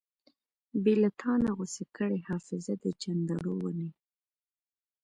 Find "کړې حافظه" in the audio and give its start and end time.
1.95-2.73